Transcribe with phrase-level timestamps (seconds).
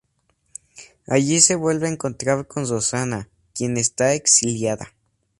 [1.05, 4.95] Allí se vuelve a encontrar con Rosana, quien está exiliada.